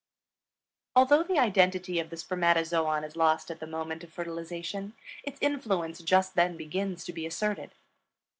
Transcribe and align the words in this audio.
Although 0.95 1.21
the 1.21 1.37
identity 1.37 1.99
of 1.99 2.09
the 2.09 2.17
spermatozoon 2.17 3.03
is 3.03 3.15
lost 3.15 3.51
at 3.51 3.59
the 3.59 3.67
moment 3.67 4.03
of 4.03 4.11
fertilization, 4.11 4.93
its 5.23 5.37
influence 5.41 5.99
just 5.99 6.33
then 6.33 6.57
begins 6.57 7.05
to 7.05 7.13
be 7.13 7.27
asserted. 7.27 7.69